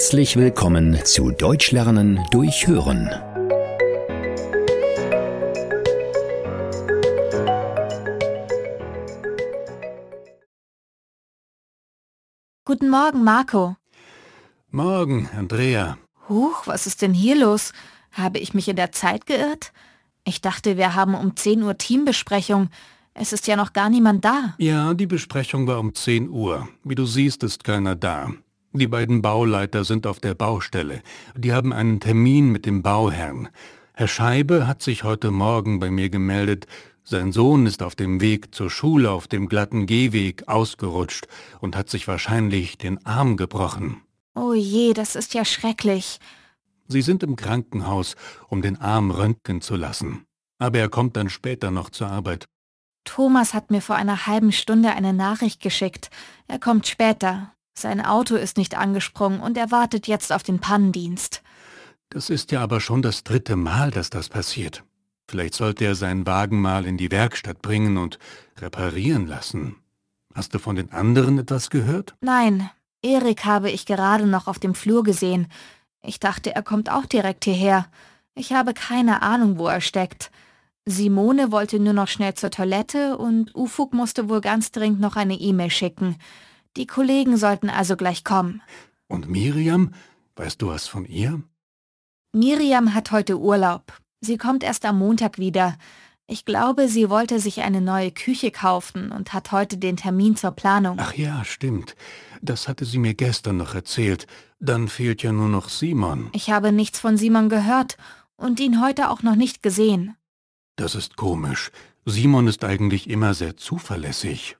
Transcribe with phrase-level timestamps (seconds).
[0.00, 3.10] Herzlich willkommen zu Deutsch lernen durch Hören.
[12.64, 13.76] Guten Morgen, Marco.
[14.70, 15.98] Morgen, Andrea.
[16.30, 17.74] Huch, was ist denn hier los?
[18.12, 19.70] Habe ich mich in der Zeit geirrt?
[20.24, 22.70] Ich dachte, wir haben um 10 Uhr Teambesprechung.
[23.12, 24.54] Es ist ja noch gar niemand da.
[24.56, 26.70] Ja, die Besprechung war um 10 Uhr.
[26.84, 28.30] Wie du siehst, ist keiner da.
[28.72, 31.02] Die beiden Bauleiter sind auf der Baustelle.
[31.36, 33.48] Die haben einen Termin mit dem Bauherrn.
[33.94, 36.66] Herr Scheibe hat sich heute Morgen bei mir gemeldet.
[37.02, 41.26] Sein Sohn ist auf dem Weg zur Schule auf dem glatten Gehweg ausgerutscht
[41.60, 44.02] und hat sich wahrscheinlich den Arm gebrochen.
[44.36, 46.20] Oh je, das ist ja schrecklich.
[46.86, 48.14] Sie sind im Krankenhaus,
[48.48, 50.26] um den Arm röntgen zu lassen.
[50.60, 52.46] Aber er kommt dann später noch zur Arbeit.
[53.04, 56.10] Thomas hat mir vor einer halben Stunde eine Nachricht geschickt.
[56.46, 57.52] Er kommt später.
[57.74, 61.42] Sein Auto ist nicht angesprungen und er wartet jetzt auf den Pannendienst.
[62.10, 64.84] Das ist ja aber schon das dritte Mal, dass das passiert.
[65.28, 68.18] Vielleicht sollte er seinen Wagen mal in die Werkstatt bringen und
[68.58, 69.76] reparieren lassen.
[70.34, 72.16] Hast du von den anderen etwas gehört?
[72.20, 72.68] Nein,
[73.02, 75.46] Erik habe ich gerade noch auf dem Flur gesehen.
[76.02, 77.86] Ich dachte, er kommt auch direkt hierher.
[78.34, 80.30] Ich habe keine Ahnung, wo er steckt.
[80.86, 85.34] Simone wollte nur noch schnell zur Toilette und Ufuk musste wohl ganz dringend noch eine
[85.34, 86.16] E-Mail schicken.
[86.76, 88.62] Die Kollegen sollten also gleich kommen.
[89.08, 89.92] Und Miriam?
[90.36, 91.42] Weißt du was von ihr?
[92.32, 93.92] Miriam hat heute Urlaub.
[94.20, 95.76] Sie kommt erst am Montag wieder.
[96.26, 100.52] Ich glaube, sie wollte sich eine neue Küche kaufen und hat heute den Termin zur
[100.52, 100.96] Planung.
[101.00, 101.96] Ach ja, stimmt.
[102.40, 104.28] Das hatte sie mir gestern noch erzählt.
[104.60, 106.28] Dann fehlt ja nur noch Simon.
[106.32, 107.96] Ich habe nichts von Simon gehört
[108.36, 110.14] und ihn heute auch noch nicht gesehen.
[110.76, 111.72] Das ist komisch.
[112.04, 114.56] Simon ist eigentlich immer sehr zuverlässig.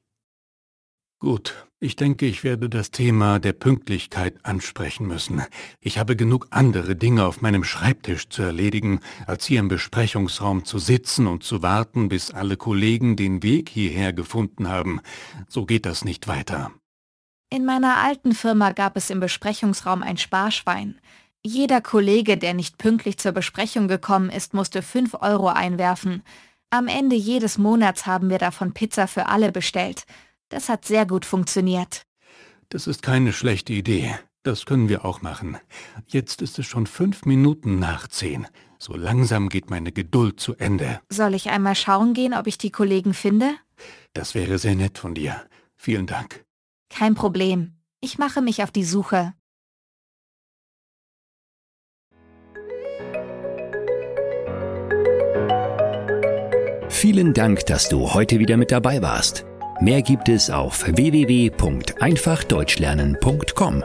[1.20, 5.42] Gut, ich denke, ich werde das Thema der Pünktlichkeit ansprechen müssen.
[5.78, 10.78] Ich habe genug andere Dinge auf meinem Schreibtisch zu erledigen, als hier im Besprechungsraum zu
[10.78, 15.02] sitzen und zu warten, bis alle Kollegen den Weg hierher gefunden haben.
[15.46, 16.70] So geht das nicht weiter.
[17.50, 20.98] In meiner alten Firma gab es im Besprechungsraum ein Sparschwein.
[21.44, 26.22] Jeder Kollege, der nicht pünktlich zur Besprechung gekommen ist, musste 5 Euro einwerfen.
[26.70, 30.06] Am Ende jedes Monats haben wir davon Pizza für alle bestellt.
[30.50, 32.02] Das hat sehr gut funktioniert.
[32.68, 34.14] Das ist keine schlechte Idee.
[34.42, 35.58] Das können wir auch machen.
[36.06, 38.46] Jetzt ist es schon fünf Minuten nach zehn.
[38.78, 41.00] So langsam geht meine Geduld zu Ende.
[41.10, 43.54] Soll ich einmal schauen gehen, ob ich die Kollegen finde?
[44.12, 45.42] Das wäre sehr nett von dir.
[45.76, 46.44] Vielen Dank.
[46.88, 47.74] Kein Problem.
[48.00, 49.34] Ich mache mich auf die Suche.
[56.88, 59.46] Vielen Dank, dass du heute wieder mit dabei warst.
[59.80, 63.84] Mehr gibt es auf www.einfachdeutschlernen.com.